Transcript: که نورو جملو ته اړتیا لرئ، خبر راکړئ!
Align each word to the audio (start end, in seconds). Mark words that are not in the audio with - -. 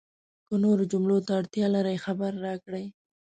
که 0.47 0.55
نورو 0.63 0.83
جملو 0.91 1.17
ته 1.25 1.31
اړتیا 1.39 1.67
لرئ، 1.75 1.97
خبر 2.05 2.31
راکړئ! 2.45 2.85